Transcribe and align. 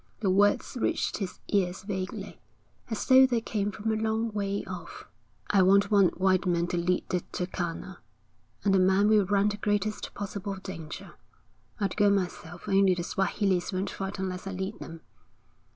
The 0.21 0.31
words 0.31 0.75
reached 0.81 1.17
his 1.17 1.37
ears 1.49 1.83
vaguely, 1.83 2.41
as 2.89 3.05
though 3.05 3.27
they 3.27 3.39
came 3.39 3.69
from 3.71 3.91
a 3.91 3.95
long 3.95 4.31
way 4.31 4.63
off. 4.65 5.05
'I 5.51 5.61
want 5.61 5.91
one 5.91 6.07
white 6.17 6.47
man 6.47 6.65
to 6.69 6.77
lead 6.77 7.07
the 7.09 7.19
Turkana, 7.31 7.97
and 8.65 8.73
that 8.73 8.79
man 8.79 9.09
will 9.09 9.27
run 9.27 9.49
the 9.49 9.57
greatest 9.57 10.11
possible 10.15 10.55
danger. 10.55 11.13
I'd 11.79 11.97
go 11.97 12.09
myself 12.09 12.67
only 12.67 12.95
the 12.95 13.03
Swahilis 13.03 13.71
won't 13.71 13.91
fight 13.91 14.17
unless 14.17 14.47
I 14.47 14.53
lead 14.53 14.79
them.... 14.79 15.01